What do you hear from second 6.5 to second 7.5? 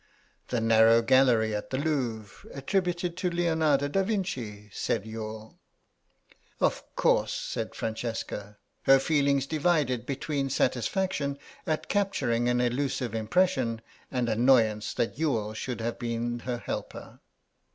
"Of course,"